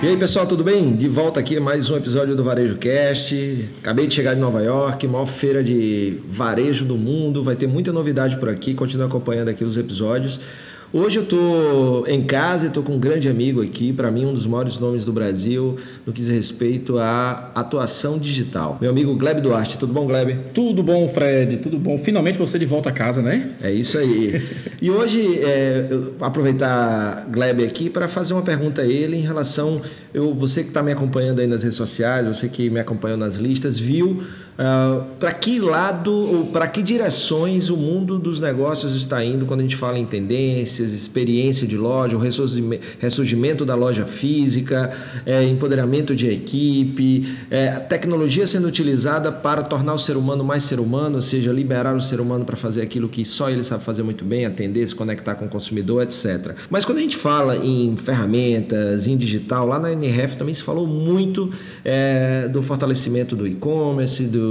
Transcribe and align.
E 0.00 0.06
aí 0.06 0.16
pessoal, 0.16 0.46
tudo 0.46 0.62
bem? 0.62 0.94
De 0.94 1.08
volta 1.08 1.40
aqui 1.40 1.58
mais 1.58 1.90
um 1.90 1.96
episódio 1.96 2.36
do 2.36 2.44
Varejo 2.44 2.76
Cast. 2.76 3.68
Acabei 3.80 4.06
de 4.06 4.14
chegar 4.14 4.32
de 4.34 4.40
Nova 4.40 4.62
York, 4.62 5.04
maior 5.08 5.26
feira 5.26 5.62
de 5.62 6.18
varejo 6.28 6.84
do 6.84 6.96
mundo. 6.96 7.42
Vai 7.42 7.56
ter 7.56 7.66
muita 7.66 7.92
novidade 7.92 8.36
por 8.36 8.48
aqui. 8.48 8.74
Continue 8.74 9.06
acompanhando 9.06 9.48
aqui 9.48 9.64
os 9.64 9.76
episódios. 9.76 10.40
Hoje 10.90 11.18
eu 11.18 11.24
estou 11.24 12.08
em 12.08 12.22
casa 12.22 12.64
e 12.64 12.68
estou 12.68 12.82
com 12.82 12.94
um 12.94 12.98
grande 12.98 13.28
amigo 13.28 13.60
aqui, 13.60 13.92
para 13.92 14.10
mim 14.10 14.24
um 14.24 14.32
dos 14.32 14.46
maiores 14.46 14.78
nomes 14.78 15.04
do 15.04 15.12
Brasil 15.12 15.76
no 16.06 16.14
que 16.14 16.22
diz 16.22 16.30
respeito 16.30 16.96
à 16.96 17.50
atuação 17.54 18.18
digital. 18.18 18.78
Meu 18.80 18.88
amigo 18.88 19.14
Gleb 19.14 19.42
Duarte, 19.42 19.76
tudo 19.76 19.92
bom, 19.92 20.06
Gleb? 20.06 20.38
Tudo 20.54 20.82
bom, 20.82 21.06
Fred, 21.06 21.58
tudo 21.58 21.78
bom. 21.78 21.98
Finalmente 21.98 22.38
você 22.38 22.58
de 22.58 22.64
volta 22.64 22.88
a 22.88 22.92
casa, 22.92 23.20
né? 23.20 23.50
É 23.60 23.70
isso 23.70 23.98
aí. 23.98 24.42
e 24.80 24.90
hoje, 24.90 25.38
é, 25.42 25.90
aproveitar 26.22 27.26
Gleb 27.30 27.66
aqui 27.66 27.90
para 27.90 28.08
fazer 28.08 28.32
uma 28.32 28.42
pergunta 28.42 28.80
a 28.80 28.86
ele 28.86 29.18
em 29.18 29.22
relação, 29.22 29.82
eu, 30.14 30.34
você 30.34 30.62
que 30.62 30.68
está 30.68 30.82
me 30.82 30.90
acompanhando 30.90 31.40
aí 31.40 31.46
nas 31.46 31.64
redes 31.64 31.76
sociais, 31.76 32.26
você 32.26 32.48
que 32.48 32.70
me 32.70 32.80
acompanhou 32.80 33.18
nas 33.18 33.36
listas, 33.36 33.78
viu 33.78 34.22
Ah, 34.60 35.04
para 35.20 35.32
que 35.32 35.60
lado 35.60 36.12
ou 36.12 36.46
para 36.46 36.66
que 36.66 36.82
direções 36.82 37.70
o 37.70 37.76
mundo 37.76 38.18
dos 38.18 38.40
negócios 38.40 38.96
está 38.96 39.24
indo 39.24 39.46
quando 39.46 39.60
a 39.60 39.62
gente 39.62 39.76
fala 39.76 39.96
em 39.96 40.04
tendências, 40.04 40.92
experiência 40.92 41.64
de 41.64 41.76
loja, 41.76 42.16
o 42.16 42.20
ressurgimento 42.98 43.64
da 43.64 43.76
loja 43.76 44.04
física, 44.04 44.90
é, 45.24 45.44
empoderamento 45.44 46.12
de 46.12 46.28
equipe, 46.28 47.36
é, 47.48 47.70
tecnologia 47.78 48.48
sendo 48.48 48.66
utilizada 48.66 49.30
para 49.30 49.62
tornar 49.62 49.94
o 49.94 49.98
ser 49.98 50.16
humano 50.16 50.42
mais 50.42 50.64
ser 50.64 50.80
humano, 50.80 51.16
ou 51.16 51.22
seja, 51.22 51.52
liberar 51.52 51.94
o 51.94 52.00
ser 52.00 52.20
humano 52.20 52.44
para 52.44 52.56
fazer 52.56 52.82
aquilo 52.82 53.08
que 53.08 53.24
só 53.24 53.48
ele 53.48 53.62
sabe 53.62 53.84
fazer 53.84 54.02
muito 54.02 54.24
bem, 54.24 54.44
atender, 54.44 54.84
se 54.88 54.94
conectar 54.94 55.36
com 55.36 55.44
o 55.44 55.48
consumidor, 55.48 56.02
etc. 56.02 56.56
Mas 56.68 56.84
quando 56.84 56.98
a 56.98 57.00
gente 57.00 57.16
fala 57.16 57.56
em 57.58 57.96
ferramentas, 57.96 59.06
em 59.06 59.16
digital, 59.16 59.68
lá 59.68 59.78
na 59.78 59.92
NRF 59.92 60.36
também 60.36 60.52
se 60.52 60.64
falou 60.64 60.84
muito 60.84 61.48
é, 61.84 62.48
do 62.48 62.60
fortalecimento 62.60 63.36
do 63.36 63.46
e-commerce, 63.46 64.24
do 64.24 64.47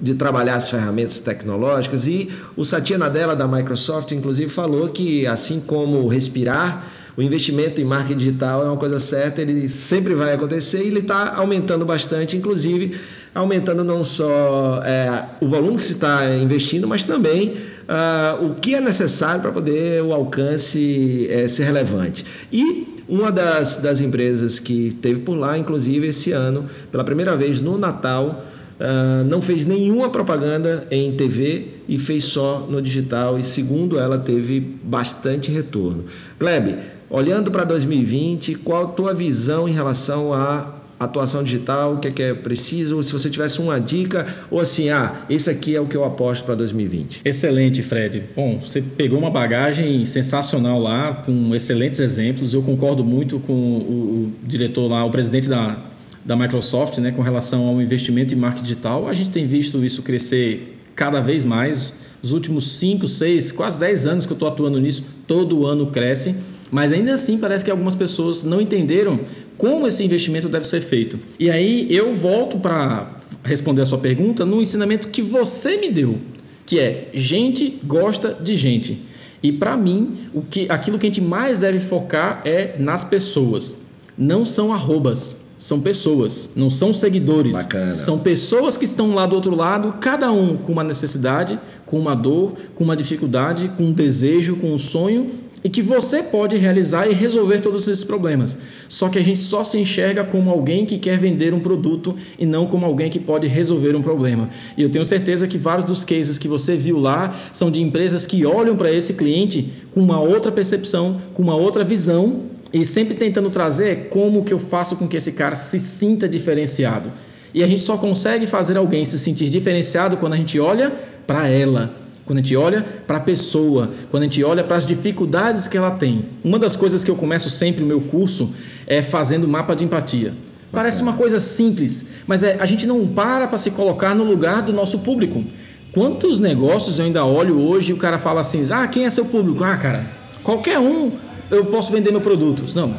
de 0.00 0.14
trabalhar 0.14 0.56
as 0.56 0.70
ferramentas 0.70 1.20
tecnológicas 1.20 2.06
e 2.06 2.30
o 2.56 2.64
Satya 2.64 2.98
Nadella 2.98 3.34
da 3.34 3.46
Microsoft, 3.46 4.12
inclusive, 4.12 4.48
falou 4.48 4.88
que 4.88 5.26
assim 5.26 5.60
como 5.60 6.06
respirar, 6.08 6.86
o 7.16 7.22
investimento 7.22 7.80
em 7.80 7.84
marketing 7.84 8.18
digital 8.18 8.62
é 8.62 8.64
uma 8.64 8.76
coisa 8.76 8.98
certa, 8.98 9.42
ele 9.42 9.68
sempre 9.68 10.14
vai 10.14 10.32
acontecer 10.32 10.82
e 10.82 10.86
ele 10.86 11.00
está 11.00 11.34
aumentando 11.34 11.84
bastante, 11.84 12.36
inclusive 12.36 12.98
aumentando 13.34 13.84
não 13.84 14.02
só 14.02 14.82
é, 14.84 15.24
o 15.40 15.46
volume 15.46 15.76
que 15.76 15.84
se 15.84 15.92
está 15.92 16.28
investindo, 16.34 16.88
mas 16.88 17.04
também 17.04 17.56
uh, 17.88 18.44
o 18.46 18.54
que 18.54 18.74
é 18.74 18.80
necessário 18.80 19.40
para 19.40 19.52
poder 19.52 20.02
o 20.02 20.12
alcance 20.12 21.28
é, 21.30 21.46
ser 21.46 21.64
relevante. 21.64 22.24
E 22.52 23.02
uma 23.08 23.30
das, 23.30 23.76
das 23.76 24.00
empresas 24.00 24.58
que 24.58 24.96
teve 25.02 25.20
por 25.20 25.34
lá, 25.34 25.58
inclusive 25.58 26.08
esse 26.08 26.32
ano, 26.32 26.68
pela 26.90 27.04
primeira 27.04 27.36
vez 27.36 27.60
no 27.60 27.76
Natal, 27.76 28.44
Uh, 28.80 29.22
não 29.24 29.42
fez 29.42 29.62
nenhuma 29.66 30.08
propaganda 30.08 30.86
em 30.90 31.12
TV 31.12 31.66
e 31.86 31.98
fez 31.98 32.24
só 32.24 32.66
no 32.66 32.80
digital 32.80 33.38
e 33.38 33.44
segundo 33.44 33.98
ela 33.98 34.18
teve 34.18 34.58
bastante 34.58 35.50
retorno. 35.50 36.06
Gleb, 36.38 36.78
olhando 37.10 37.50
para 37.50 37.64
2020, 37.64 38.54
qual 38.54 38.84
a 38.84 38.86
tua 38.86 39.12
visão 39.12 39.68
em 39.68 39.72
relação 39.72 40.32
à 40.32 40.80
atuação 41.00 41.42
digital, 41.42 41.94
o 41.94 41.98
que 41.98 42.08
é, 42.08 42.10
que 42.10 42.22
é 42.22 42.34
preciso, 42.34 43.02
se 43.02 43.12
você 43.12 43.30
tivesse 43.30 43.58
uma 43.58 43.80
dica 43.80 44.26
ou 44.50 44.60
assim, 44.60 44.90
ah, 44.90 45.22
esse 45.30 45.48
aqui 45.48 45.74
é 45.74 45.80
o 45.80 45.86
que 45.86 45.96
eu 45.96 46.04
aposto 46.04 46.44
para 46.44 46.54
2020. 46.54 47.22
Excelente, 47.24 47.82
Fred. 47.82 48.24
Bom, 48.36 48.58
você 48.58 48.82
pegou 48.82 49.18
uma 49.18 49.30
bagagem 49.30 50.04
sensacional 50.04 50.78
lá, 50.78 51.14
com 51.24 51.54
excelentes 51.54 51.98
exemplos. 51.98 52.52
Eu 52.52 52.62
concordo 52.62 53.02
muito 53.02 53.38
com 53.40 53.52
o, 53.52 53.56
o 53.56 54.32
diretor 54.46 54.88
lá, 54.88 55.02
o 55.04 55.10
presidente 55.10 55.48
da 55.48 55.89
da 56.24 56.36
Microsoft 56.36 56.98
né, 56.98 57.10
com 57.10 57.22
relação 57.22 57.66
ao 57.66 57.80
investimento 57.80 58.34
em 58.34 58.36
marketing 58.36 58.64
digital. 58.64 59.08
A 59.08 59.14
gente 59.14 59.30
tem 59.30 59.46
visto 59.46 59.84
isso 59.84 60.02
crescer 60.02 60.76
cada 60.94 61.20
vez 61.20 61.44
mais. 61.44 61.94
Os 62.22 62.32
últimos 62.32 62.72
5, 62.72 63.08
6, 63.08 63.52
quase 63.52 63.78
10 63.80 64.06
anos 64.06 64.26
que 64.26 64.32
eu 64.32 64.34
estou 64.34 64.48
atuando 64.48 64.78
nisso, 64.78 65.04
todo 65.26 65.66
ano 65.66 65.86
cresce. 65.86 66.34
Mas 66.70 66.92
ainda 66.92 67.14
assim 67.14 67.38
parece 67.38 67.64
que 67.64 67.70
algumas 67.70 67.94
pessoas 67.94 68.42
não 68.44 68.60
entenderam 68.60 69.20
como 69.56 69.86
esse 69.86 70.04
investimento 70.04 70.48
deve 70.48 70.66
ser 70.66 70.80
feito. 70.80 71.18
E 71.38 71.50
aí 71.50 71.88
eu 71.90 72.14
volto 72.14 72.58
para 72.58 73.16
responder 73.42 73.82
a 73.82 73.86
sua 73.86 73.98
pergunta 73.98 74.44
no 74.44 74.60
ensinamento 74.60 75.08
que 75.08 75.22
você 75.22 75.78
me 75.78 75.90
deu, 75.90 76.18
que 76.66 76.78
é 76.78 77.08
gente 77.14 77.78
gosta 77.84 78.36
de 78.40 78.54
gente. 78.54 79.02
E 79.42 79.50
para 79.50 79.76
mim, 79.76 80.12
o 80.34 80.42
que, 80.42 80.66
aquilo 80.68 80.98
que 80.98 81.06
a 81.06 81.08
gente 81.08 81.20
mais 81.20 81.58
deve 81.58 81.80
focar 81.80 82.42
é 82.44 82.76
nas 82.78 83.02
pessoas. 83.02 83.82
Não 84.16 84.44
são 84.44 84.72
arrobas 84.72 85.39
são 85.60 85.78
pessoas, 85.78 86.48
não 86.56 86.70
são 86.70 86.92
seguidores. 86.94 87.54
Bacana. 87.54 87.92
São 87.92 88.18
pessoas 88.18 88.78
que 88.78 88.86
estão 88.86 89.14
lá 89.14 89.26
do 89.26 89.36
outro 89.36 89.54
lado, 89.54 89.92
cada 90.00 90.32
um 90.32 90.56
com 90.56 90.72
uma 90.72 90.82
necessidade, 90.82 91.60
com 91.84 91.98
uma 91.98 92.16
dor, 92.16 92.54
com 92.74 92.82
uma 92.82 92.96
dificuldade, 92.96 93.70
com 93.76 93.84
um 93.84 93.92
desejo, 93.92 94.56
com 94.56 94.72
um 94.72 94.78
sonho 94.78 95.30
e 95.62 95.68
que 95.68 95.82
você 95.82 96.22
pode 96.22 96.56
realizar 96.56 97.06
e 97.06 97.12
resolver 97.12 97.60
todos 97.60 97.86
esses 97.86 98.02
problemas. 98.02 98.56
Só 98.88 99.10
que 99.10 99.18
a 99.18 99.22
gente 99.22 99.40
só 99.40 99.62
se 99.62 99.78
enxerga 99.78 100.24
como 100.24 100.50
alguém 100.50 100.86
que 100.86 100.96
quer 100.96 101.18
vender 101.18 101.52
um 101.52 101.60
produto 101.60 102.16
e 102.38 102.46
não 102.46 102.66
como 102.66 102.86
alguém 102.86 103.10
que 103.10 103.18
pode 103.18 103.46
resolver 103.46 103.94
um 103.94 104.00
problema. 104.00 104.48
E 104.78 104.82
eu 104.82 104.88
tenho 104.88 105.04
certeza 105.04 105.46
que 105.46 105.58
vários 105.58 105.84
dos 105.84 106.04
cases 106.04 106.38
que 106.38 106.48
você 106.48 106.74
viu 106.74 106.98
lá 106.98 107.38
são 107.52 107.70
de 107.70 107.82
empresas 107.82 108.26
que 108.26 108.46
olham 108.46 108.76
para 108.76 108.90
esse 108.90 109.12
cliente 109.12 109.70
com 109.92 110.00
uma 110.00 110.18
outra 110.18 110.50
percepção, 110.50 111.20
com 111.34 111.42
uma 111.42 111.54
outra 111.54 111.84
visão 111.84 112.48
e 112.72 112.84
sempre 112.84 113.14
tentando 113.14 113.50
trazer 113.50 114.08
como 114.10 114.44
que 114.44 114.52
eu 114.52 114.58
faço 114.58 114.96
com 114.96 115.08
que 115.08 115.16
esse 115.16 115.32
cara 115.32 115.56
se 115.56 115.78
sinta 115.78 116.28
diferenciado. 116.28 117.10
E 117.52 117.64
a 117.64 117.66
gente 117.66 117.82
só 117.82 117.96
consegue 117.96 118.46
fazer 118.46 118.76
alguém 118.76 119.04
se 119.04 119.18
sentir 119.18 119.48
diferenciado 119.50 120.16
quando 120.16 120.34
a 120.34 120.36
gente 120.36 120.58
olha 120.60 120.92
para 121.26 121.48
ela, 121.48 121.94
quando 122.24 122.38
a 122.38 122.42
gente 122.42 122.56
olha 122.56 122.86
para 123.06 123.16
a 123.16 123.20
pessoa, 123.20 123.90
quando 124.10 124.22
a 124.22 124.26
gente 124.26 124.42
olha 124.44 124.62
para 124.62 124.76
as 124.76 124.86
dificuldades 124.86 125.66
que 125.66 125.76
ela 125.76 125.90
tem. 125.90 126.26
Uma 126.44 126.58
das 126.58 126.76
coisas 126.76 127.02
que 127.02 127.10
eu 127.10 127.16
começo 127.16 127.50
sempre 127.50 127.82
o 127.82 127.86
meu 127.86 128.00
curso 128.00 128.54
é 128.86 129.02
fazendo 129.02 129.48
mapa 129.48 129.74
de 129.74 129.84
empatia. 129.84 130.32
Parece 130.70 131.02
uma 131.02 131.14
coisa 131.14 131.40
simples, 131.40 132.06
mas 132.28 132.44
é, 132.44 132.56
a 132.60 132.66
gente 132.66 132.86
não 132.86 133.04
para 133.04 133.48
para 133.48 133.58
se 133.58 133.72
colocar 133.72 134.14
no 134.14 134.22
lugar 134.22 134.62
do 134.62 134.72
nosso 134.72 135.00
público. 135.00 135.44
Quantos 135.92 136.38
negócios 136.38 137.00
eu 137.00 137.06
ainda 137.06 137.24
olho 137.24 137.60
hoje 137.60 137.90
e 137.90 137.92
o 137.92 137.96
cara 137.96 138.20
fala 138.20 138.40
assim: 138.40 138.64
ah, 138.70 138.86
quem 138.86 139.04
é 139.04 139.10
seu 139.10 139.24
público? 139.24 139.64
Ah, 139.64 139.76
cara, 139.76 140.06
qualquer 140.44 140.78
um 140.78 141.10
eu 141.50 141.64
posso 141.66 141.92
vender 141.92 142.10
meu 142.10 142.20
produto. 142.20 142.64
Não. 142.74 142.96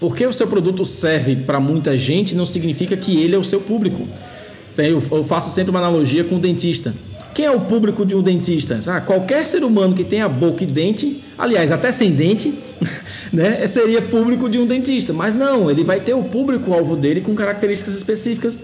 Porque 0.00 0.26
o 0.26 0.32
seu 0.32 0.46
produto 0.46 0.84
serve 0.84 1.36
para 1.36 1.60
muita 1.60 1.96
gente 1.96 2.34
não 2.34 2.44
significa 2.44 2.96
que 2.96 3.22
ele 3.22 3.36
é 3.36 3.38
o 3.38 3.44
seu 3.44 3.60
público. 3.60 4.08
Eu 4.76 5.22
faço 5.22 5.50
sempre 5.50 5.70
uma 5.70 5.78
analogia 5.78 6.24
com 6.24 6.36
o 6.36 6.38
dentista. 6.40 6.94
Quem 7.34 7.46
é 7.46 7.50
o 7.50 7.60
público 7.60 8.04
de 8.04 8.14
um 8.14 8.22
dentista? 8.22 8.78
Ah, 8.86 9.00
qualquer 9.00 9.46
ser 9.46 9.64
humano 9.64 9.94
que 9.94 10.04
tenha 10.04 10.28
boca 10.28 10.64
e 10.64 10.66
dente, 10.66 11.22
aliás, 11.38 11.72
até 11.72 11.90
sem 11.90 12.10
dente, 12.10 12.52
né, 13.32 13.66
seria 13.66 14.02
público 14.02 14.48
de 14.48 14.58
um 14.58 14.66
dentista. 14.66 15.12
Mas 15.12 15.34
não, 15.34 15.70
ele 15.70 15.82
vai 15.82 16.00
ter 16.00 16.14
o 16.14 16.24
público-alvo 16.24 16.96
dele 16.96 17.20
com 17.22 17.34
características 17.34 17.94
específicas 17.94 18.60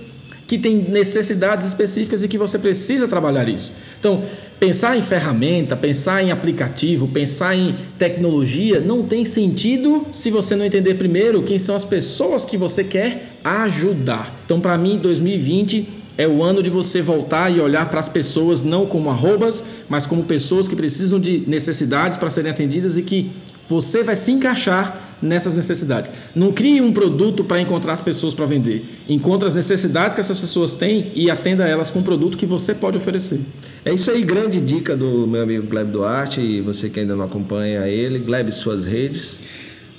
que 0.49 0.57
tem 0.57 0.77
necessidades 0.77 1.67
específicas 1.67 2.25
e 2.25 2.29
que 2.29 2.39
você 2.39 2.59
precisa 2.59 3.07
trabalhar 3.07 3.47
isso. 3.51 3.71
Então, 4.01 4.25
pensar 4.59 4.97
em 4.97 5.03
ferramenta, 5.03 5.77
pensar 5.77 6.25
em 6.25 6.33
aplicativo, 6.33 7.07
pensar 7.07 7.55
em 7.55 7.77
tecnologia 7.99 8.81
não 8.81 9.03
tem 9.03 9.27
sentido 9.27 10.07
se 10.11 10.31
você 10.31 10.57
não 10.57 10.65
entender 10.65 10.95
primeiro 10.95 11.43
quem 11.43 11.59
são 11.59 11.77
as 11.77 11.85
pessoas 11.85 12.47
que 12.47 12.57
você 12.57 12.83
quer 12.83 13.39
ajudar. 13.45 14.41
Então, 14.47 14.59
para 14.59 14.79
mim, 14.79 14.97
2020 14.97 15.87
é 16.17 16.27
o 16.27 16.43
ano 16.43 16.63
de 16.63 16.71
você 16.71 17.03
voltar 17.03 17.55
e 17.55 17.61
olhar 17.61 17.91
para 17.91 18.01
as 18.01 18.09
pessoas 18.09 18.63
não 18.63 18.87
como 18.87 19.11
arrobas, 19.11 19.63
mas 19.87 20.07
como 20.07 20.25
pessoas 20.25 20.67
que 20.67 20.75
precisam 20.75 21.21
de 21.21 21.45
necessidades 21.47 22.17
para 22.17 22.31
serem 22.31 22.51
atendidas 22.51 22.97
e 22.97 23.03
que 23.03 23.31
você 23.69 24.03
vai 24.03 24.17
se 24.17 24.33
encaixar 24.33 25.08
nessas 25.21 25.57
necessidades. 25.57 26.11
Não 26.35 26.53
crie 26.53 26.81
um 26.81 26.93
produto 26.93 27.45
para 27.45 27.61
encontrar 27.61 27.93
as 27.93 28.01
pessoas 28.01 28.35
para 28.35 28.47
vender. 28.47 28.85
Encontre 29.09 29.49
as 29.49 29.55
necessidades 29.55 30.15
que 30.15 30.21
essas 30.21 30.41
pessoas 30.41 30.75
têm 30.75 31.13
e 31.15 31.31
atenda 31.31 31.67
elas 31.67 31.91
com 31.91 31.99
um 32.01 32.03
produto 32.03 32.39
que 32.39 32.47
você 32.47 32.75
pode 32.75 32.97
oferecer. 32.97 33.41
É 33.85 33.93
isso 33.93 34.11
aí, 34.11 34.23
grande 34.23 34.61
dica 34.61 34.97
do 34.97 35.27
meu 35.27 35.43
amigo 35.43 35.67
Gleb 35.67 35.91
Duarte 35.91 36.41
e 36.41 36.61
você 36.61 36.89
que 36.89 37.01
ainda 37.01 37.15
não 37.17 37.25
acompanha 37.25 37.87
ele. 37.89 38.19
Gleb, 38.19 38.53
suas 38.53 38.87
redes. 38.87 39.41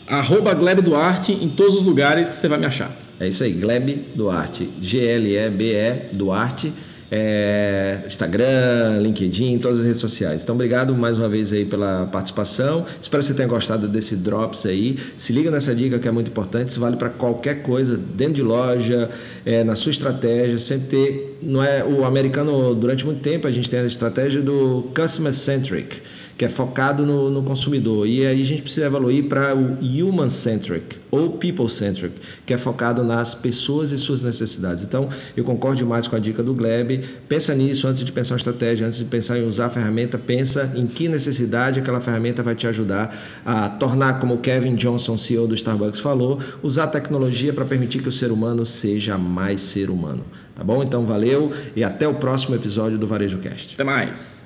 Arroba 0.07 0.54
Gleb 0.54 0.81
Duarte 0.81 1.31
em 1.31 1.50
todos 1.50 1.75
os 1.75 1.83
lugares 1.83 2.27
que 2.27 2.36
você 2.36 2.48
vai 2.48 2.57
me 2.57 2.66
achar. 2.66 2.98
É 3.19 3.27
isso 3.27 3.44
aí, 3.44 3.51
Gleb 3.51 4.06
Duarte. 4.16 4.69
G-L-E-B-E 4.81 6.16
Duarte 6.16 6.74
é, 7.11 8.01
Instagram, 8.06 9.00
LinkedIn, 9.01 9.57
todas 9.59 9.79
as 9.79 9.85
redes 9.85 10.00
sociais. 10.00 10.44
Então, 10.44 10.56
obrigado 10.56 10.94
mais 10.95 11.17
uma 11.17 11.29
vez 11.29 11.51
aí 11.51 11.65
pela 11.65 12.06
participação. 12.11 12.85
Espero 13.01 13.21
que 13.21 13.27
você 13.27 13.33
tenha 13.33 13.47
gostado 13.47 13.88
desse 13.88 14.15
Drops 14.15 14.65
aí. 14.65 14.97
Se 15.15 15.33
liga 15.33 15.50
nessa 15.50 15.73
dica 15.73 15.97
que 16.00 16.07
é 16.07 16.11
muito 16.11 16.29
importante. 16.29 16.69
Isso 16.69 16.79
vale 16.79 16.97
para 16.97 17.09
qualquer 17.09 17.63
coisa, 17.63 17.97
dentro 17.97 18.35
de 18.35 18.44
loja, 18.44 19.09
é, 19.45 19.63
na 19.63 19.75
sua 19.75 19.91
estratégia. 19.91 20.57
Sempre 20.59 20.88
ter. 20.88 21.38
Não 21.41 21.63
é 21.63 21.83
o 21.83 22.03
americano 22.03 22.75
durante 22.75 23.06
muito 23.06 23.21
tempo 23.21 23.47
a 23.47 23.51
gente 23.51 23.69
tem 23.69 23.79
a 23.79 23.85
estratégia 23.85 24.41
do 24.41 24.89
customer 24.94 25.33
centric 25.33 26.01
que 26.39 26.45
é 26.45 26.50
focado 26.50 27.06
no, 27.06 27.30
no 27.30 27.44
consumidor. 27.44 28.07
E 28.07 28.25
aí 28.25 28.41
a 28.41 28.45
gente 28.45 28.62
precisa 28.62 28.86
evoluir 28.86 29.25
para 29.25 29.53
o 29.53 29.77
human-centric 29.81 30.95
ou 31.12 31.31
people-centric, 31.31 32.15
que 32.45 32.53
é 32.53 32.57
focado 32.57 33.03
nas 33.03 33.36
pessoas 33.36 33.91
e 33.91 33.97
suas 33.97 34.21
necessidades. 34.21 34.81
Então, 34.81 35.09
eu 35.36 35.44
concordo 35.44 35.80
demais 35.80 36.07
com 36.07 36.15
a 36.15 36.19
dica 36.19 36.41
do 36.41 36.53
Gleb. 36.53 37.03
Pensa 37.27 37.53
nisso 37.53 37.89
antes 37.89 38.06
de 38.06 38.12
pensar 38.13 38.36
em 38.36 38.38
estratégia, 38.38 38.88
antes 38.88 39.00
de 39.00 39.03
pensar 39.03 39.38
em 39.38 39.45
usar 39.45 39.65
a 39.65 39.69
ferramenta, 39.69 40.18
pensa 40.18 40.71
em 40.77 40.88
que 40.88 41.09
necessidade 41.09 41.77
aquela 41.77 42.00
ferramenta 42.00 42.42
vai 42.42 42.56
te 42.56 42.65
ajudar 42.68 43.13
a 43.45 43.68
tornar, 43.68 44.21
como 44.21 44.35
o 44.35 44.38
Kevin 44.38 44.75
Johnson, 44.75 45.18
CEO 45.18 45.45
do 45.45 45.56
Starbucks, 45.56 46.00
falou, 46.00 46.39
usar 46.63 46.85
a 46.85 46.88
tecnologia 46.88 47.51
para 47.51 47.65
permitir 47.65 48.01
que 48.01 48.07
o 48.07 48.13
ser 48.13 48.31
humano 48.31 48.65
seja 48.65 49.18
mais 49.18 49.59
ser 49.59 49.89
humano. 49.89 50.24
Tá 50.56 50.63
bom? 50.63 50.81
Então, 50.81 51.06
valeu 51.06 51.51
e 51.75 51.83
até 51.83 52.07
o 52.07 52.13
próximo 52.13 52.56
episódio 52.56 52.97
do 52.97 53.06
Varejo 53.06 53.39
Cast. 53.39 53.75
Até 53.75 53.83
mais. 53.83 54.38